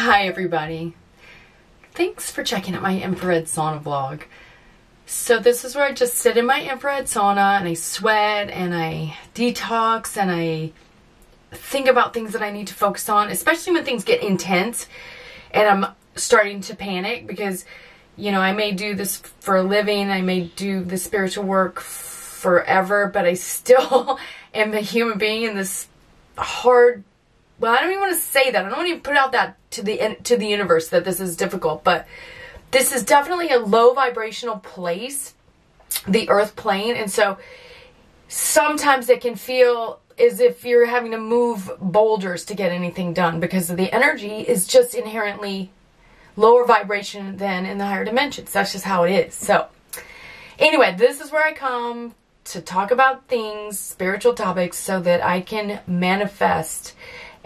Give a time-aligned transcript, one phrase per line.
[0.00, 0.94] Hi everybody.
[1.92, 4.22] Thanks for checking out my infrared sauna vlog.
[5.06, 8.72] So this is where I just sit in my infrared sauna and I sweat and
[8.72, 10.70] I detox and I
[11.50, 14.86] think about things that I need to focus on, especially when things get intense
[15.50, 17.64] and I'm starting to panic because
[18.16, 21.80] you know, I may do this for a living, I may do the spiritual work
[21.80, 24.20] forever, but I still
[24.54, 25.88] am a human being in this
[26.38, 27.02] hard
[27.60, 28.64] well, I don't even want to say that.
[28.64, 31.20] I don't want to even put out that to the to the universe that this
[31.20, 32.06] is difficult, but
[32.70, 35.34] this is definitely a low vibrational place,
[36.06, 37.38] the earth plane, and so
[38.28, 43.40] sometimes it can feel as if you're having to move boulders to get anything done
[43.40, 45.70] because the energy is just inherently
[46.36, 48.52] lower vibration than in the higher dimensions.
[48.52, 49.34] That's just how it is.
[49.34, 49.66] So,
[50.58, 55.40] anyway, this is where I come to talk about things, spiritual topics, so that I
[55.40, 56.94] can manifest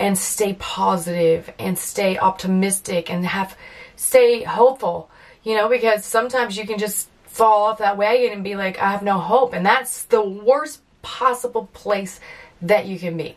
[0.00, 3.54] and stay positive and stay optimistic and have
[3.96, 5.10] stay hopeful,
[5.44, 8.92] you know, because sometimes you can just fall off that wagon and be like, I
[8.92, 9.52] have no hope.
[9.52, 12.18] And that's the worst possible place
[12.62, 13.36] that you can be.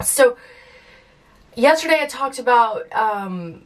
[0.00, 0.36] So,
[1.56, 3.62] yesterday I talked about um,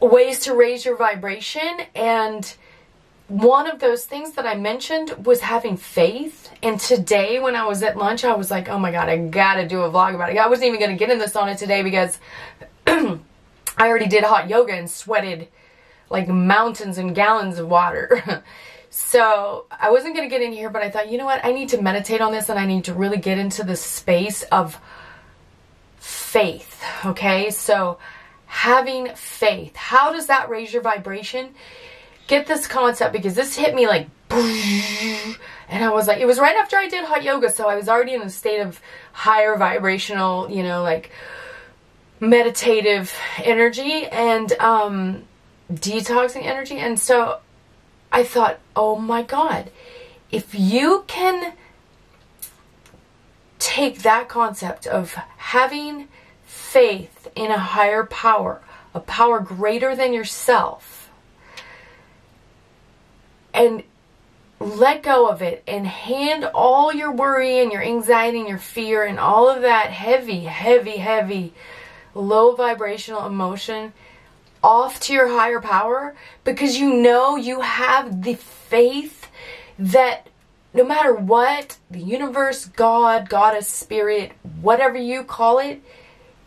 [0.00, 2.56] ways to raise your vibration and
[3.28, 6.50] one of those things that I mentioned was having faith.
[6.62, 9.68] And today, when I was at lunch, I was like, oh my God, I gotta
[9.68, 10.38] do a vlog about it.
[10.38, 12.18] I wasn't even gonna get in the sauna today because
[12.86, 13.18] I
[13.78, 15.48] already did hot yoga and sweated
[16.08, 18.42] like mountains and gallons of water.
[18.90, 21.44] so I wasn't gonna get in here, but I thought, you know what?
[21.44, 24.42] I need to meditate on this and I need to really get into the space
[24.44, 24.80] of
[25.98, 26.82] faith.
[27.04, 27.98] Okay, so
[28.46, 29.76] having faith.
[29.76, 31.54] How does that raise your vibration?
[32.28, 36.56] Get this concept because this hit me like and I was like it was right
[36.56, 38.80] after I did hot yoga so I was already in a state of
[39.12, 41.10] higher vibrational you know like
[42.20, 43.12] meditative
[43.42, 45.24] energy and um
[45.72, 46.76] detoxing energy.
[46.76, 47.40] And so
[48.12, 49.70] I thought oh my god
[50.30, 51.54] if you can
[53.58, 56.08] take that concept of having
[56.44, 58.60] faith in a higher power
[58.94, 60.97] a power greater than yourself
[63.58, 63.82] and
[64.60, 69.04] let go of it and hand all your worry and your anxiety and your fear
[69.04, 71.52] and all of that heavy, heavy, heavy,
[72.14, 73.92] low vibrational emotion
[74.62, 76.14] off to your higher power
[76.44, 79.28] because you know you have the faith
[79.76, 80.28] that
[80.72, 85.82] no matter what, the universe, God, Goddess, Spirit, whatever you call it,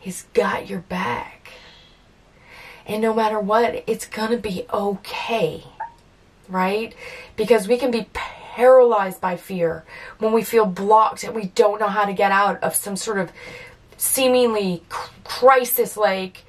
[0.02, 1.52] has got your back.
[2.86, 5.66] And no matter what, it's gonna be okay
[6.52, 6.94] right?
[7.36, 9.86] Because we can be paralyzed by fear
[10.20, 13.18] when we feel blocked and we don't know how to get out of some sort
[13.18, 13.32] of
[13.98, 14.84] seemingly
[15.24, 16.44] crisis like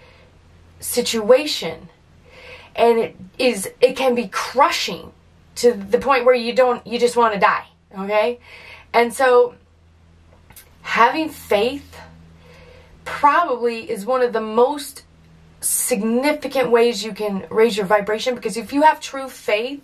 [0.81, 1.89] situation.
[2.75, 5.13] And it is it can be crushing
[5.57, 7.67] to the point where you don't you just want to die,
[7.99, 8.41] okay?
[8.93, 9.55] And so
[10.83, 11.97] having faith
[13.05, 15.05] probably is one of the most
[15.63, 19.83] significant ways you can raise your vibration because if you have true faith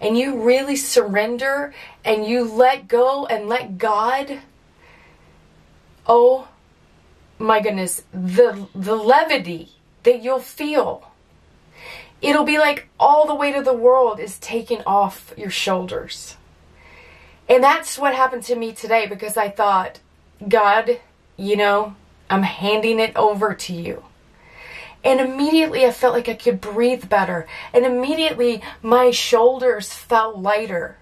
[0.00, 4.40] and you really surrender and you let go and let God,
[6.06, 6.48] oh
[7.38, 9.70] my goodness, the the levity
[10.02, 11.10] that you'll feel.
[12.22, 16.36] It'll be like all the weight of the world is taken off your shoulders.
[17.48, 20.00] And that's what happened to me today because I thought,
[20.48, 20.98] God,
[21.36, 21.94] you know,
[22.30, 24.02] I'm handing it over to you.
[25.06, 27.46] And immediately I felt like I could breathe better.
[27.72, 30.98] And immediately my shoulders felt lighter.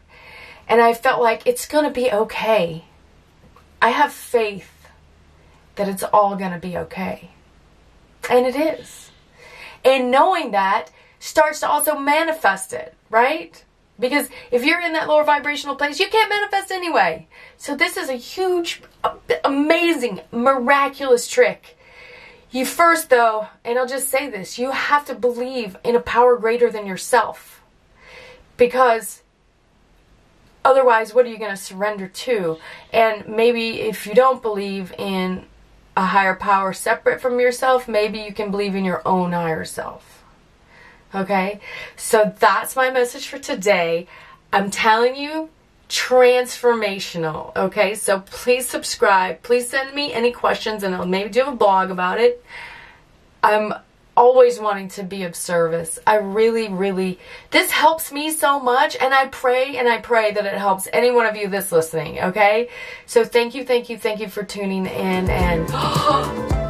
[0.68, 2.84] And I felt like it's going to be okay.
[3.80, 4.70] I have faith
[5.76, 7.30] that it's all going to be okay.
[8.28, 9.10] And it is.
[9.86, 13.64] And knowing that starts to also manifest it, right?
[13.98, 17.26] Because if you're in that lower vibrational place, you can't manifest anyway.
[17.56, 18.82] So this is a huge,
[19.46, 21.78] amazing, miraculous trick
[22.54, 26.36] you first, though, and I'll just say this you have to believe in a power
[26.36, 27.62] greater than yourself.
[28.56, 29.22] Because
[30.64, 32.58] otherwise, what are you going to surrender to?
[32.92, 35.46] And maybe if you don't believe in
[35.96, 40.22] a higher power separate from yourself, maybe you can believe in your own higher self.
[41.12, 41.60] Okay?
[41.96, 44.06] So that's my message for today.
[44.52, 45.50] I'm telling you,
[45.88, 47.54] transformational.
[47.56, 49.42] Okay, so please subscribe.
[49.42, 52.44] Please send me any questions and I'll maybe do a blog about it.
[53.42, 53.74] I'm
[54.16, 55.98] always wanting to be of service.
[56.06, 57.18] I really, really,
[57.50, 61.10] this helps me so much and I pray and I pray that it helps any
[61.10, 62.20] one of you that's listening.
[62.20, 62.68] Okay,
[63.06, 66.63] so thank you, thank you, thank you for tuning in and.